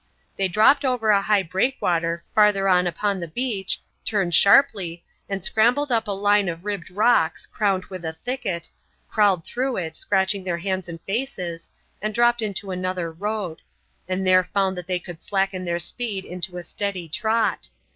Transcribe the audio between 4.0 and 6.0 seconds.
turned sharply, and scrambled